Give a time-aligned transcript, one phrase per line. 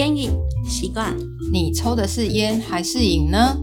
[0.00, 0.30] 烟瘾
[0.64, 1.14] 习惯，
[1.52, 3.54] 你抽的是烟还是瘾呢？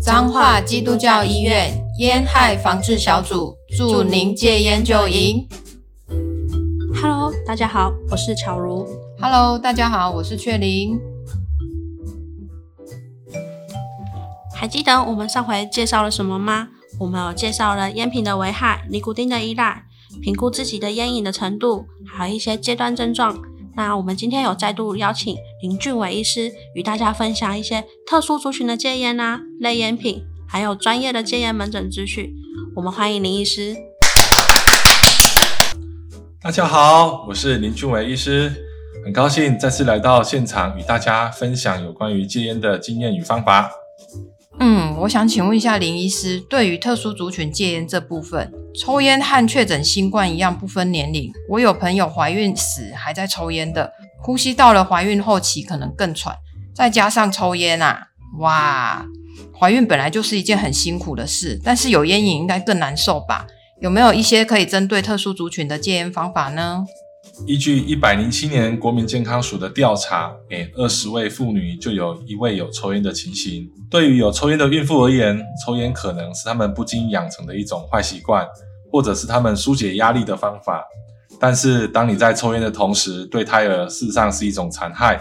[0.00, 5.46] 彰化基督教医院烟害防治小组祝您戒烟就赢。
[6.94, 8.88] Hello，大家好，我是巧如。
[9.20, 10.98] Hello，大家好，我是雀玲。
[14.54, 16.68] 还记得我们上回介绍了什么吗？
[16.98, 19.84] 我们有介绍了烟品的危害、尼古丁的依赖、
[20.22, 23.38] 评估自己的烟瘾的程度，还有一些戒断症状。
[23.76, 32.32] 那我们今天有再度邀请林俊伟医师与大家分享一些特殊族群的戒烟啊、类烟品，还有专业的戒烟门诊资讯。
[32.76, 33.74] 我们欢迎林医师。
[36.40, 38.52] 大家好，我是林俊伟医师，
[39.04, 43.72] 很高兴再次来到现场与大家分享有关于戒烟的经验与方法。
[44.60, 51.32] 嗯，我想请问一下林医师，对于特殊族群戒烟这部分，抽烟和确诊新冠一样不分年龄。
[51.48, 56.36] 我有朋友怀孕时还在抽烟的，呼吸到了怀孕后期可能更喘，
[56.74, 58.08] 再加上抽烟啊，
[58.40, 59.06] 哇，
[59.56, 63.46] 怀孕本来就是一件很辛苦的事，但是有烟瘾应该更难受吧？
[63.80, 66.84] 有没有一些可以针对特殊族群的戒烟方法呢？
[67.46, 73.68] 依据一百零七年国民健康署的调查，每二十位妇女就有一位有抽烟的情形。
[73.90, 78.46] 对于有抽烟的孕妇而言，抽烟可能是她们不经养成的一种坏习惯，
[78.94, 80.84] 或者是他们疏解压力的方法。
[81.40, 85.20] 但是，当你在抽烟的同时，对胎儿事实上是一种残害。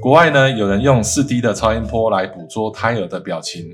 [0.00, 3.68] 国外呢，有人用四 D 的超音波来捕捉胎儿的表情，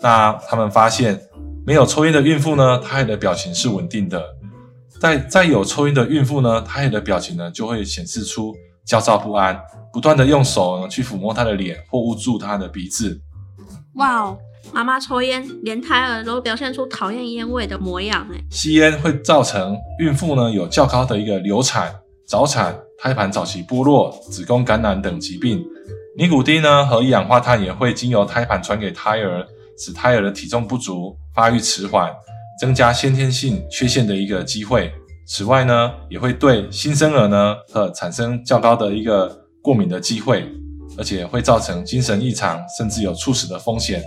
[0.00, 1.20] 那他们发现，
[1.66, 4.22] 没有抽烟的孕妇呢，胎儿的表情是稳定的。
[5.00, 8.54] 在在有抽烟的孕妇呢，胎儿的表情呢就会显示出
[8.86, 9.60] 焦躁不安，
[9.92, 13.20] 不断的用手呢去抚摸她的脸或捂住她的鼻子。
[13.96, 14.38] 哇哦，
[14.72, 18.40] 妈妈抽烟，连胎儿都表现出讨厌烟味的模样哎。
[18.50, 21.94] 吸烟会造成孕妇呢有较高的一个流产、
[22.26, 25.64] 早产、胎盘早期剥落、子宫感染等疾病。
[26.16, 29.46] 尼古丁呢和一氧化碳也会经由胎盘传给胎儿，
[29.78, 32.10] 使胎儿的体重不足、发育迟缓。
[32.60, 34.88] 增加先天性缺陷的一个机会。
[35.26, 40.46] 此外呢，也会对新生儿呢，呃，产生较高的一个过敏的机会，
[40.96, 44.00] 而且会造成精神异常，甚至有猝死的风险。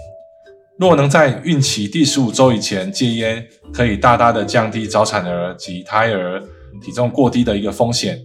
[0.78, 3.44] 若能在孕期第十五周以前戒烟，
[3.74, 6.40] 可以大大的降低早产儿及胎儿
[6.80, 8.20] 体重过低的一个风险。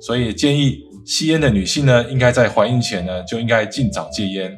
[0.00, 4.50] 所以建议吸烟的女性呢，应该在怀孕前呢，就应该尽早戒烟。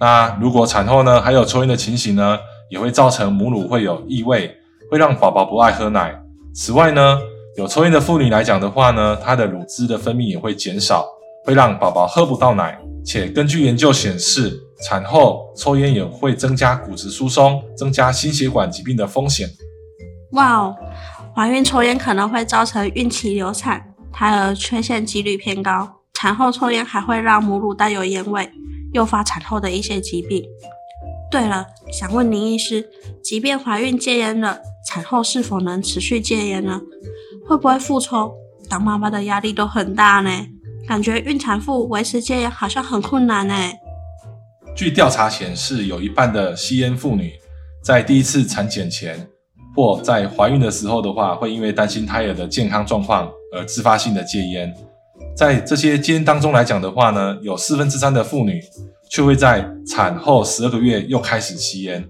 [0.00, 2.36] 那如果产后呢，还有抽烟的情形呢，
[2.70, 4.52] 也会造成母乳会有异味，
[4.90, 6.20] 会让宝宝不爱喝奶。
[6.56, 7.18] 此外呢，
[7.56, 11.06] 有抽烟的妇女来讲的话呢，她的乳汁的分泌也会减少，
[11.44, 12.76] 会让宝宝喝不到奶。
[13.04, 19.48] 且根据研究显示，产后抽烟也会增加骨质疏松，增加心血管疾病的风险。
[20.32, 20.76] 哇哦，
[21.34, 25.96] 怀孕抽烟可能会造成孕期流产，胎儿缺陷几率偏高。
[26.14, 28.50] 产后抽烟还会让母乳带有烟味，
[28.92, 30.44] 诱发产后的一些疾病。
[31.30, 32.88] 对了，想问林医师，
[33.22, 36.80] 即便怀孕戒烟了，产后是否能持续戒烟呢？
[37.46, 38.32] 会不会复抽？
[38.68, 40.30] 当妈妈的压力都很大呢，
[40.86, 43.54] 感觉孕产妇维持戒烟好像很困难呢。
[44.78, 47.32] 据调查显示，有一半的吸烟妇女
[47.82, 49.28] 在第一次产检前
[49.74, 54.72] 或在怀孕的时候的话，会因为担心胎儿的健康状况而自发性的戒烟。
[55.36, 58.62] 在这些戒烟当中来讲的话呢，有四分之三的妇女。
[59.10, 62.06] 却会在产后十二个月又开始吸烟。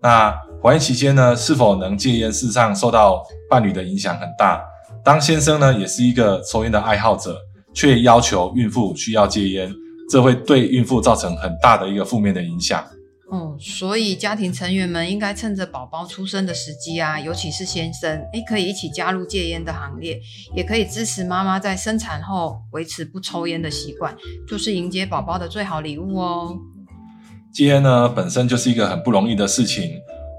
[0.00, 2.32] 那怀孕期间呢，是否能戒烟？
[2.32, 4.58] 事实上受到伴侣的影响很大。
[5.04, 7.36] 当先生呢，也是一个抽烟的爱好者，
[7.74, 9.70] 却要求孕妇需要戒烟，
[10.10, 12.84] 这会对孕妇造成很大的一个负面的影响。
[13.30, 20.20] 哦，所以家庭成员们应该趁着宝宝出生的时机啊，尤其是先生，诶，可以一起加入戒烟的行列，
[20.56, 24.12] 也可以支持妈妈在生产后维持不抽烟的习惯，
[24.48, 26.58] 就是迎接宝宝的最好礼物哦。
[27.54, 29.92] 戒烟呢，本身就是一个很不容易的事情，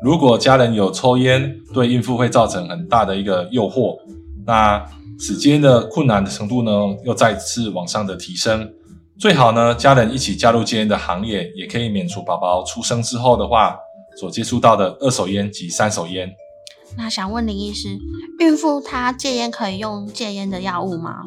[0.04, 3.98] 如果家人有抽烟，对孕妇会造成很大的一个诱惑，
[4.46, 4.86] 那
[5.18, 6.72] 使戒烟的困难的程度呢，
[7.06, 8.69] 又再次往上的提升。
[9.21, 13.77] 最好呢，家人一起加入戒烟的行列，也可以免除宝宝出生之后的话
[14.19, 16.27] 所接触到的二手烟及三手烟。
[16.97, 18.00] 那想问林医师，
[18.39, 21.18] 孕妇她戒烟可以用戒烟的药物吗？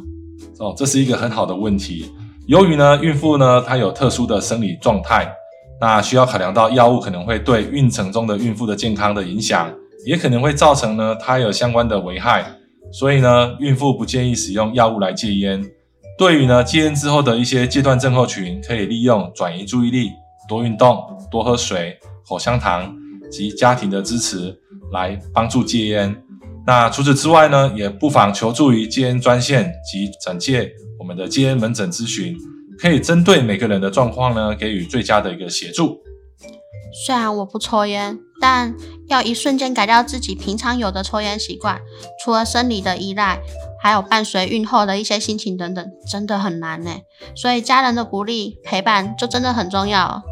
[0.59, 2.11] 哦，这是一个很好的问题。
[2.49, 5.33] 由于呢，孕妇呢她有特殊的生理状态，
[5.81, 9.73] 那需要考量到药物可能会对孕程中的孕妇的健康的影响，
[10.05, 12.45] 也可能会造成呢她有相关的危害，
[12.93, 15.65] 所以呢，孕妇不建议使用药物来戒烟。
[16.17, 20.11] 对于呢戒烟之后的一些戒断症候群，可以利用转移注意力、
[20.49, 22.95] 多运动、多喝水、口香糖
[23.31, 24.57] 及家庭的支持
[24.93, 26.15] 来帮助戒烟。
[26.67, 32.37] 那除此之外呢，也不妨求助于戒烟专线及转介我们的戒烟门诊咨询，
[32.79, 36.01] 可以针对每个人的状况呢，给予最佳的一个协助。
[37.07, 38.73] 虽然我不抽烟，但
[39.09, 41.81] 要一瞬间改掉自己平常有的抽烟习惯，
[42.25, 43.41] 除了生理的依赖，
[43.85, 46.91] 还有伴随孕后的一些心情等等，真的很难呢。
[47.37, 50.23] 所以家人的鼓励陪伴就真的很重要。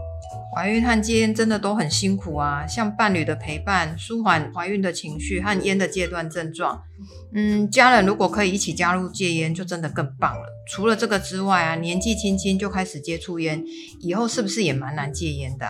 [0.57, 6.81] 怀孕和戒烟真的都很辛苦啊，像伴侣的陪伴，舒缓怀孕的情绪和烟的戒断症状。
[7.35, 10.47] 嗯，家人如果可以一起加入戒烟，就真的更棒了。
[10.71, 13.63] 除了这个之外啊，年纪轻轻就开始接触烟，
[14.01, 15.67] 以后是不是也蛮难戒烟的？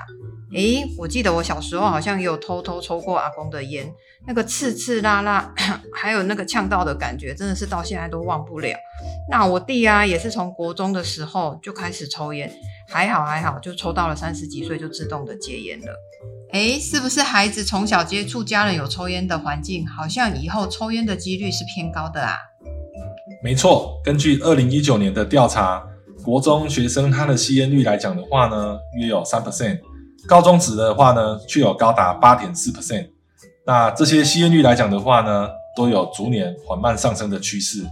[0.54, 3.90] 诶，我记得我小时候好像有偷偷抽过阿公的烟，
[4.26, 5.54] 那个刺刺辣辣，
[5.94, 8.76] 还有那个呛到的感觉，真的是到现在都忘不了。
[9.30, 12.52] 那我弟啊，也是从国中的时候就开始抽烟，
[12.88, 15.94] 还好还好，就抽到了三十几岁就自动的戒烟了。
[16.52, 22.36] 诶，是不是孩子从小接触家人有抽烟的环境，好像以后抽烟的几率是偏高的啊？
[23.42, 25.82] 没错，根据二零一九年的调查，
[26.22, 29.80] 国中学生他的吸烟率来讲的话呢，约有三 percent。
[30.26, 33.08] 高中职的话呢，却有高达八点四 percent。
[33.66, 37.84] 那这些吸烟率来讲的话呢，都有逐年缓慢上升的趋势。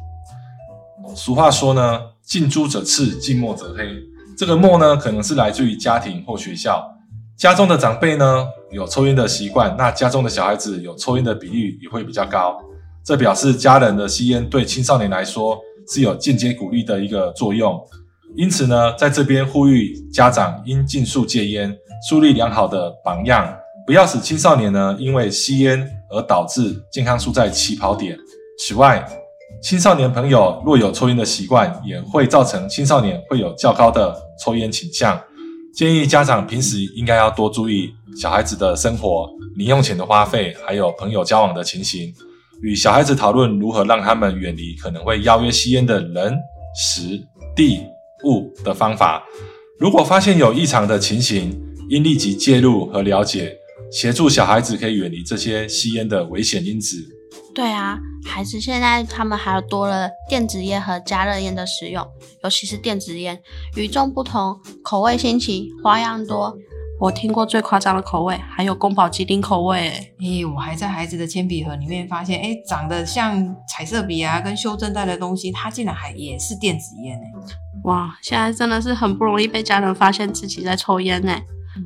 [1.15, 3.85] 俗话说呢，近朱者赤，近墨者黑。
[4.37, 6.89] 这个墨呢，可能是来自于家庭或学校。
[7.37, 12.59] 家中的长辈呢，有抽烟的习惯，那家中的小孩子有抽烟的比例也会比较高。
[13.05, 17.81] 这表示家人的吸烟对青少年来说是有间接鼓励的一个作用。
[18.37, 21.77] 因此呢，在这边呼吁家长应尽速戒烟。
[22.09, 23.57] 树立良好的榜样，
[23.87, 28.19] 不要使青少年呢因为吸烟而导致健康输在起跑点。
[28.59, 29.07] 此外，
[29.63, 35.21] 青少年朋友若有抽烟的习惯，也会造成青少年会有较高的抽烟倾向。
[35.75, 42.13] 建议家长平时应该要多注意小孩子的生活、零用钱的花费，还有朋友交往的情形，
[42.63, 46.37] 与小孩子讨论如何让他们远离可能会邀约吸烟的人、
[46.75, 47.21] 时、
[47.55, 47.81] 地、
[48.25, 49.23] 物的方法。
[49.79, 51.57] 如果发现有异常的情形，
[51.91, 53.59] 应立即介入和了解，
[53.91, 56.97] 协助小孩子可以远离这些吸烟的危险因子。
[57.53, 62.07] 对啊，孩子现在他们还有多了电子烟和加热烟的使用，
[62.45, 63.41] 尤其是电子烟，
[63.77, 66.57] 与众不同，口味新奇，花样多。
[67.01, 69.91] 我听过最夸张的口味，还有宫保鸡丁口味。
[70.21, 77.25] 诶，我还在孩子的铅笔盒里面发现，诶，长得像彩色笔啊，跟修正带的东西，它竟然还也是电子烟诶。
[77.83, 81.37] 哇，现在真的是很不容易被家人发现自己在抽烟呢。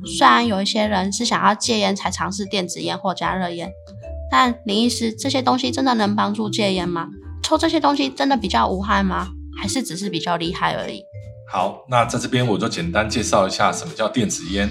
[0.05, 3.71] 虽然有一些人是想要戒烟才尝试电子烟或加热烟，
[4.31, 7.07] 但林医师，这些东西真的能帮助戒烟吗？
[7.43, 9.27] 抽这些东西真的比较无害吗？
[9.61, 11.03] 还是只是比较厉害而已？
[11.51, 14.69] 好，那在这边我就简单介绍一下什么叫电子烟。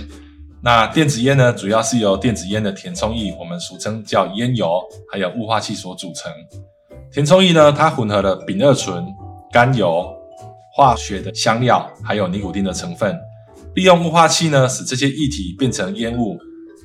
[0.61, 4.83] 那电子烟呢，主要是由电子烟的填充液，我们俗称叫烟油，
[5.13, 6.33] 还有雾化器所组成。
[7.13, 9.07] 填充液呢，它混合了丙二醇、
[9.53, 10.05] 甘油、
[10.75, 13.17] 化学的香料，还有尼古丁的成分。
[13.75, 16.39] 利用雾化器呢，使这些液体变成烟雾，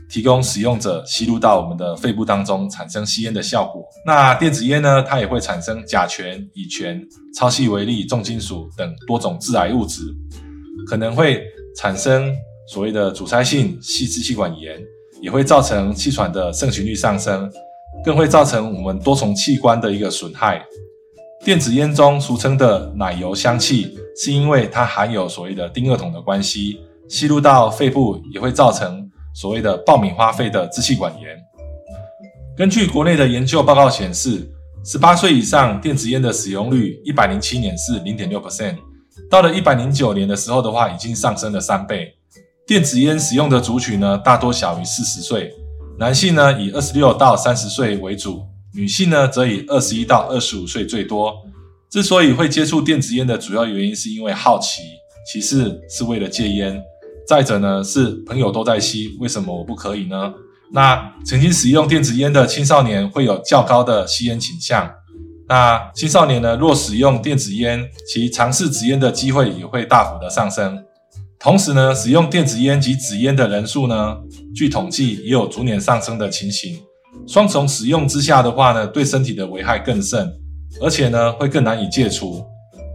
[0.10, 3.86] 提供使用者吸入到我们的肺部当中，产生吸烟的效果。
[4.06, 7.00] 那电子烟呢，它也会产生甲醛、乙醛、
[7.36, 10.02] 超细微粒重金属等多种致癌物质，
[10.88, 11.44] 可能会
[11.78, 12.34] 产生
[12.74, 14.82] 所谓的阻塞性细支气管炎，
[15.22, 17.48] 也会造成气喘的盛行率上升，
[18.04, 20.66] 更会造成我们多重器官的一个损害。
[21.44, 31.38] 电子烟中俗称的奶油香气，是因为它含有所谓的丁二酮的关系，吸入到肺部也会造成所谓的爆米花肺的支气管炎。
[32.58, 34.52] 根据国内的研究报告显示，
[34.84, 38.76] 十八岁以上电子烟的使用率，一百零七年是零点六 percent，
[39.30, 42.14] 到了一百零九年的时候的话，已经上升了三倍。
[42.68, 45.54] 电子烟使用的族群呢，大多小于四十岁，
[45.98, 48.44] 男性呢以二十六到三十岁为主。
[48.74, 51.34] 女性呢，则以二十一到二十五岁最多。
[51.90, 54.84] 之所以会接触电子烟的主要原因，是因为好奇，
[55.32, 56.80] 其次是为了戒烟，
[57.28, 60.34] 再者呢是朋友都在吸，为什么我不可以呢？
[60.72, 64.88] 那曾经使用电子烟的青少年会有较高的吸烟倾向。
[65.48, 70.86] 那青少年呢，若使用电子烟，其尝试纸烟的机会也会大幅的上升。
[71.40, 74.18] 同时呢，使用电子烟及纸烟的人数呢，
[74.54, 76.78] 据统计也有逐年上升的情形。
[77.28, 80.32] 双重使用之下的话呢，对身体的危害更甚，
[80.82, 82.46] 而且呢会更难以戒除。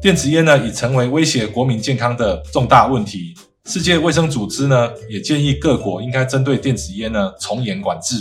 [0.00, 3.35] 电子烟呢已成为威胁国民健康的重大问题。
[3.66, 8.16] 世界卫生组织呢也建议各国应该针对电子烟呢从严管制。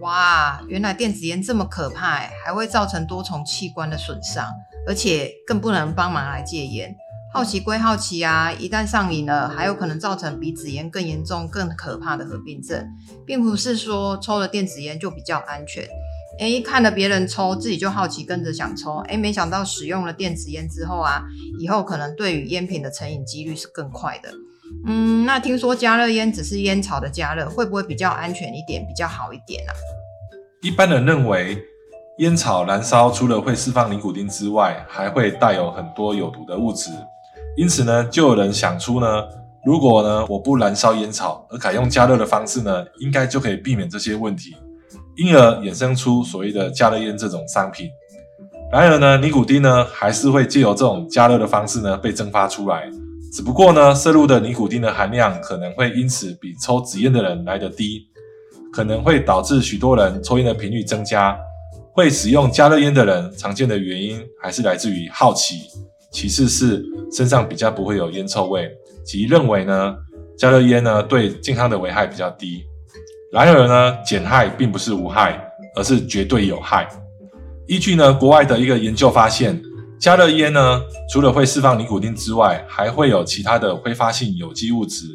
[0.00, 4.46] 哇，原来电子烟这么可怕，还会造成多重器官的损伤，
[4.86, 6.94] 而且更不能帮忙来戒烟。
[7.34, 12.86] 好奇归好奇啊，一旦上瘾了，还有可能造成比纸烟更严重、更可怕的合并症，
[13.26, 15.84] 并不是说抽了电子烟就比较安全。
[16.38, 21.24] 哎，看了别人抽，自己就好奇跟着想抽，哎，没想到使用了电子烟之后啊，
[21.58, 24.30] 以后可能对于烟品的成瘾几率是更快的。
[24.86, 29.74] 嗯，那听说加热烟只是烟草的加热，会不会比较安全一点，比较好一点啊？
[30.62, 31.58] 一般人认为，
[32.18, 36.90] 烟草燃烧除了会释放尼古丁之外，还会带有很多有毒的物质，
[37.56, 39.06] 因此呢，就有人想出呢，
[39.64, 44.56] 如果呢我不燃烧烟草，而改用加热的方式呢，应该就可以避免这些问题，
[45.16, 47.88] 因而衍生出所谓的加热烟这种商品。
[48.72, 52.90] 然而呢，尼古丁呢还是会借由这种加热的方式呢被蒸发出来。
[53.32, 58.02] 只不过呢，摄入的尼古丁的含量可能会因此比抽纸烟的人来得低，
[58.72, 61.36] 可能会导致许多人抽烟的频率增加。
[61.92, 65.60] 会使用加热烟的人，常见的原因还是来自于好奇，
[66.14, 66.80] 其次是
[67.10, 68.70] 身上比较不会有烟臭味，
[69.04, 69.96] 即认为呢
[70.38, 72.62] 加热烟呢对健康的危害比较低。
[73.32, 75.38] 然而呢，减害并不是无害，
[75.74, 76.88] 而是绝对有害。
[77.66, 79.60] 依据呢国外的一个研究发现。
[79.96, 85.06] 加热烟呢，除了会释放尼古丁之外，还会有其他的挥发性有机物质、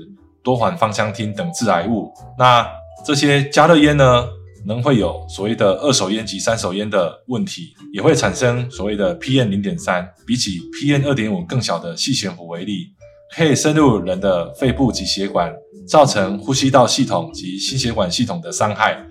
[0.42, 2.12] 多环芳香烃等致癌物。
[2.40, 2.66] 那
[3.06, 4.26] 这些加热烟呢，
[4.66, 12.88] 能会有所谓的二手烟及三手烟的问题，也会产生所谓的 PM 零点三，比起 PM 二点五更小的细悬浮微粒，
[13.36, 15.54] 可以深入人的肺部及血管，
[15.88, 19.02] 造成呼吸道系统及心血管系统的伤害。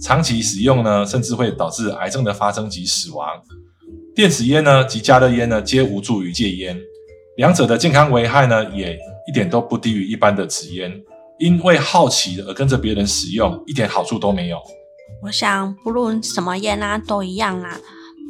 [0.00, 3.26] 长期使用呢，甚至会导致癌症的发生及死亡。
[4.14, 6.78] 电子烟呢及加热烟呢，皆无助于戒烟，
[7.36, 8.98] 两者的健康危害呢，也
[9.28, 10.92] 一点都不低于一般的纸烟。
[11.38, 14.58] 因为好奇而跟着别人使用，一点好处都没有。
[15.22, 17.78] 我想，不论什么烟啊，都一样啊，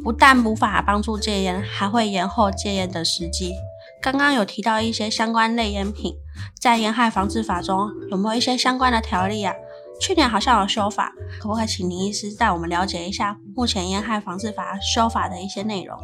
[0.02, 3.52] 不但无法帮助戒烟，还会延后戒烟的时机。
[4.00, 6.14] 刚刚有提到一些相关类烟品，
[6.60, 9.52] 在烟害防治法中有没有一些相关的条例啊？
[10.00, 15.98] 去年好像有修法，可不可以请林医师带我们了解一下目前烟害防治法修法的一些内容？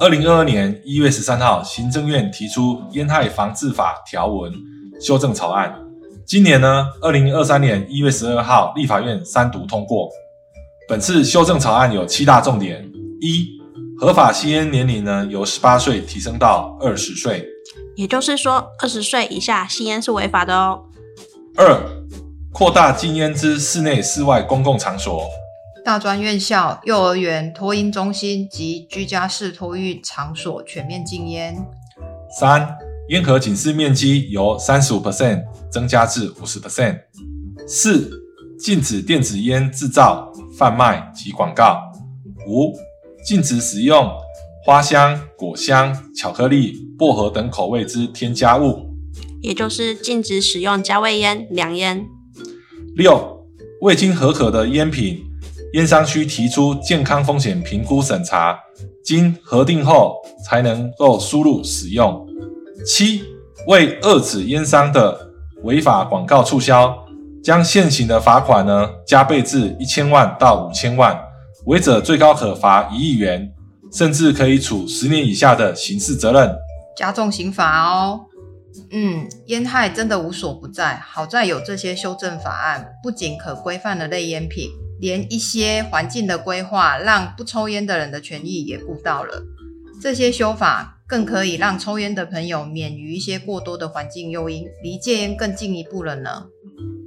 [0.00, 4.52] 二零二二年一月十三号，行政院提出烟害防治法条文
[5.00, 5.74] 修正草案。
[6.26, 10.08] 今年呢，二零二三年一月十二号，立法院三读通过。
[10.88, 12.82] 本次修正草案有七大重点：
[13.20, 13.46] 一、
[13.98, 17.46] 合法吸烟年龄呢由十八岁提升到二十岁，
[17.94, 20.84] 也就是说二十岁以下吸烟是违法的哦。
[21.56, 21.78] 二
[22.52, 25.26] 扩大禁烟之室内、室外公共场所，
[25.84, 31.54] 大专院校、幼儿园、托婴中心及居家式托育场所全面禁烟。
[32.40, 32.76] 三、
[33.08, 36.98] 烟盒警示面积由三十五 percent 增加至五十 percent。
[37.66, 38.10] 四、
[38.58, 41.82] 禁止电子烟制造、贩卖及广告。
[42.46, 42.74] 五、
[43.22, 44.10] 禁止使用
[44.64, 48.88] 花香、果香、巧克力、薄荷等口味之添加物，
[49.42, 52.06] 也就是禁止使用加味烟、凉烟。
[52.96, 53.46] 六、
[53.82, 55.22] 未经合可的烟品，
[55.74, 58.58] 烟商需提出健康风险评估审查，
[59.04, 60.14] 经核定后
[60.46, 62.26] 才能够输入使用。
[62.84, 63.24] 七、
[63.66, 65.30] 为遏止烟商的
[65.62, 66.94] 违法广告促销，
[67.42, 71.18] 将现行的罚款呢加倍至一千万到五千万，
[71.66, 73.50] 违者最高可罚一亿元，
[73.92, 76.54] 甚至可以处十年以下的刑事责任，
[76.96, 78.26] 加重刑罚哦。
[78.90, 80.96] 嗯，烟害真的无所不在。
[80.96, 84.68] 好在有这些修正法案，不仅可规范了类烟品，
[85.00, 89.42] 连一些环境的规划，让不抽烟的人的权益也顾到了。
[90.02, 96.46] 这些修法更可以让抽烟的朋友免于一些过多的环境诱因，离戒烟更进一步了呢。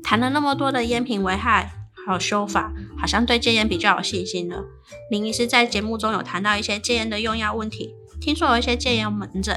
[0.02, 1.74] 谈了那么多的烟品危害，
[2.06, 4.64] 还有修法，好像对戒烟比较有信心了。
[5.12, 9.54] 林医师在节目中有谈到一些戒烟的用药问题，听说有一些戒烟门诊。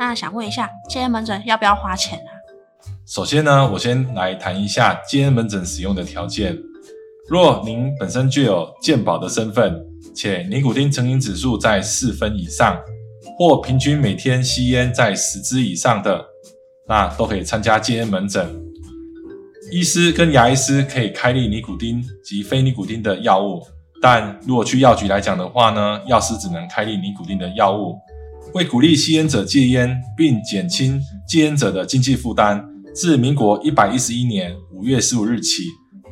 [0.00, 2.30] 那想问一下，戒烟门诊要不要花钱啊？
[3.06, 6.58] 首先呢，我先来谈一下戒烟门诊使用的条件。
[7.28, 9.80] 若您本身具有健保的身份，
[10.12, 12.76] 且尼古丁成瘾指数在四分以上，
[13.44, 16.24] 或平均每天吸烟在十支以上的，
[16.86, 18.48] 那都可以参加戒烟门诊。
[19.72, 23.60] 医师跟牙医师可以开立尼古丁及非尼古丁的药物，
[24.00, 27.96] 但如果去药局来讲的话呢，药师只能开立尼古丁的药物。
[28.54, 35.64] 为鼓励吸烟者戒烟，并减轻戒烟者的经济负担，自民国一百一十一年五月十五日起，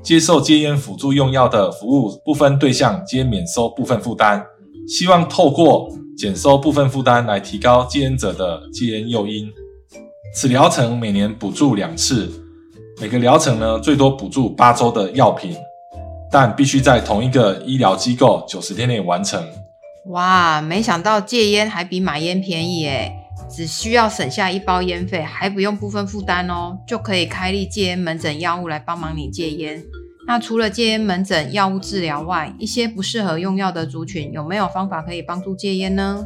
[0.03, 4.45] 接受戒烟辅助用药的服务部分对象皆免收部分负担。
[4.89, 5.89] 希望透过
[6.21, 9.50] 减收部分负担来提高戒烟者的戒烟诱因。
[10.35, 12.31] 此疗程每年补助两次，
[13.00, 15.57] 每个疗程呢最多补助八周的药品，
[16.31, 19.43] 但必须在同一个医疗机构九十天内完成。
[20.11, 23.11] 哇，没想到戒烟还比买烟便宜诶，
[23.50, 29.83] 只需要省下一包烟费，还不用部分负担哦，就可以开立戒烟门诊药物来帮忙你戒烟。
[30.31, 36.25] 那除了戒烟门诊、药物治疗外，一些不适合用药的族群，有没有方法可以帮助戒烟呢？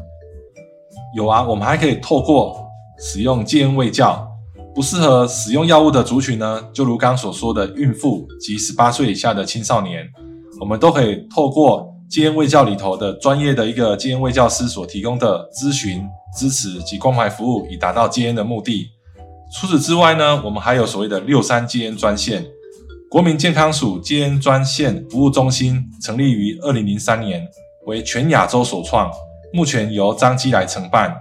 [1.16, 2.66] 有啊，我们还可以透过
[2.98, 4.30] 使用戒烟卫教。
[4.74, 10.06] 不适合使用药物的族群呢，就如刚所说的孕妇及十八岁以下的青少年，
[10.60, 16.06] 我们都可以透过戒烟卫教里头的专业的一个戒烟卫教师所提供的咨询、
[16.36, 18.86] 支持及关怀服务，以达到戒烟的目的。
[19.50, 22.44] 除此之外呢，我们还有所谓的六三戒烟专线，
[23.14, 27.46] 国民健康署戒烟专线服务中心成立于二零零三年，
[27.86, 29.08] 为全亚洲首创，
[29.52, 31.14] 目前由张基来承办，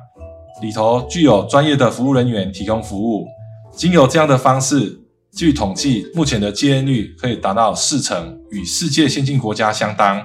[0.60, 3.28] 里头具有专业的服务人员提供服务。
[3.76, 5.04] 经由这样的方式，
[5.38, 10.18] 据统计，目前的戒烟率可以达到四成，与世界先进国家相当。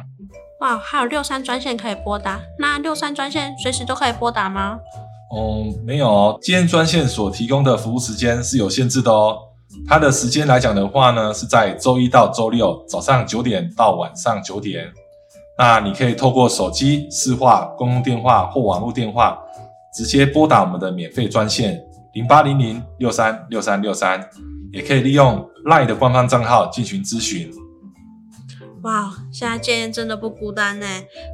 [0.62, 4.78] 哇，还有六三专线可以拨打，那六三专线随时都可以拨打吗？
[5.36, 9.36] 嗯，没有哦，戒烟专线所提供的服务时间是有限制的哦。
[9.86, 14.90] 它的时间来讲的话呢，是在周一到周六早上九点到晚上九点。
[15.56, 19.38] 那你可以透过手机、市话、公共电话或网络电话，
[19.94, 21.82] 直接拨打我们的免费专线。
[22.14, 24.28] 零八零零六三六三六三，
[24.72, 27.50] 也可以利用 LINE 的官方账号进行咨询。
[28.82, 30.86] 哇，现在戒烟真的不孤单呢！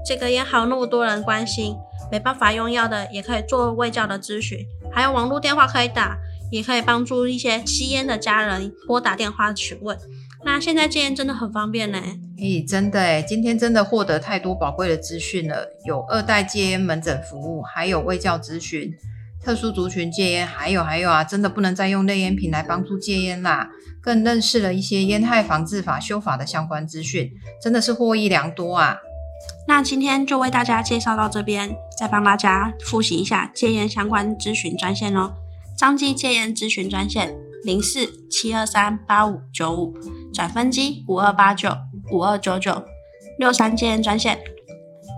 [0.06, 1.76] 这个烟还有那么多人关心，
[2.10, 4.58] 没办法用药的也可以做卫教的咨询，
[4.90, 6.16] 还有网络电话可以打，
[6.54, 9.99] 也可以帮助一些吸烟的家人拨打电话询问。
[10.44, 12.00] 那现在戒烟真的很方便呢。
[12.37, 18.94] 咦，真的诶，今天真的获得太多宝贵的资讯了，有二代戒烟门诊服务，还有卫教咨询。
[19.42, 23.68] 特殊族群戒烟，还有还有啊，真的不能再用类烟品来帮助戒烟啦！
[24.00, 27.30] 更认识了一些烟害防治法修法的相关资讯，
[27.61, 28.99] 真的是获益良多啊！
[29.66, 35.34] 那今天就为大家介绍到这边，再帮大家复习一下戒烟相关咨询专线哦。
[35.76, 39.93] 彰基戒烟咨询专线零四七二三八五九五，
[40.33, 41.69] 转分机五二八九
[42.12, 42.85] 五二九九，
[43.38, 44.38] 六三戒烟专线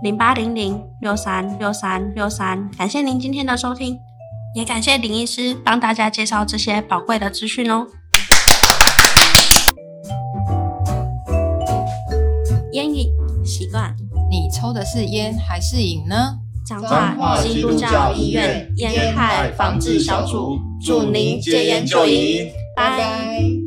[0.01, 2.69] 零八零零六三六三六三。
[2.71, 3.97] 感谢您今天的收听。
[4.55, 7.85] 也感谢林医师帮大家介绍这些宝贵的资讯哦。
[12.73, 13.11] 烟瘾
[13.45, 13.95] 习惯，
[14.31, 16.39] 你抽的是烟还是瘾呢？
[16.67, 23.66] 彰化基督教医院烟害防治小组，祝您戒烟就赢，拜拜。